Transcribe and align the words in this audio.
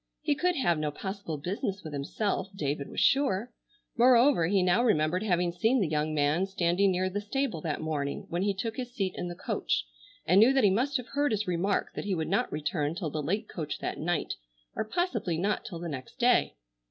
He 0.23 0.33
could 0.33 0.55
have 0.55 0.79
no 0.79 0.89
possible 0.89 1.37
business 1.37 1.83
with 1.83 1.93
himself, 1.93 2.47
David 2.55 2.89
was 2.89 2.99
sure; 2.99 3.51
moreover 3.95 4.47
he 4.47 4.63
now 4.63 4.83
remembered 4.83 5.21
having 5.21 5.51
seen 5.51 5.79
the 5.79 5.87
young 5.87 6.11
man 6.15 6.47
standing 6.47 6.89
near 6.89 7.07
the 7.07 7.21
stable 7.21 7.61
that 7.61 7.81
morning 7.81 8.25
when 8.27 8.41
he 8.41 8.55
took 8.55 8.77
his 8.77 8.91
seat 8.91 9.13
in 9.15 9.27
the 9.27 9.35
coach, 9.35 9.85
and 10.25 10.39
knew 10.39 10.53
that 10.53 10.63
he 10.63 10.71
must 10.71 10.97
have 10.97 11.09
heard 11.09 11.31
his 11.31 11.45
remark 11.45 11.93
that 11.93 12.05
he 12.05 12.15
would 12.15 12.29
not 12.29 12.51
return 12.51 12.95
till 12.95 13.11
the 13.11 13.21
late 13.21 13.47
coach 13.47 13.77
that 13.77 13.99
night, 13.99 14.33
or 14.75 14.83
possibly 14.85 15.37
not 15.37 15.63
till 15.65 15.77
the 15.77 15.87
next 15.87 16.17
day. 16.17 16.55